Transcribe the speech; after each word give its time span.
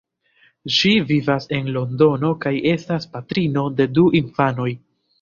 Ŝi 0.77 0.93
vivas 1.11 1.45
en 1.59 1.69
Londono 1.77 2.33
kaj 2.47 2.57
estas 2.75 3.09
patrino 3.15 3.71
de 3.79 3.93
du 3.99 4.11
infanoj. 4.25 4.71